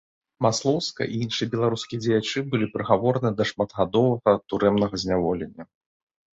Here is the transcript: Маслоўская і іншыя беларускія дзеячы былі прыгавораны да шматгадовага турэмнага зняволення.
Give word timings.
Маслоўская 0.43 1.07
і 1.09 1.19
іншыя 1.25 1.51
беларускія 1.55 1.99
дзеячы 2.07 2.39
былі 2.55 2.71
прыгавораны 2.79 3.29
да 3.43 3.49
шматгадовага 3.53 4.37
турэмнага 4.49 4.95
зняволення. 5.07 5.63